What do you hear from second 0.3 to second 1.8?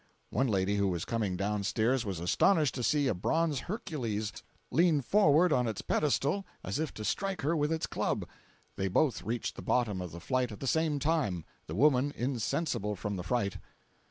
One lady who was coming down